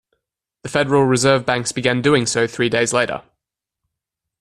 [0.63, 3.21] The Federal Reserve banks began doing so three days later.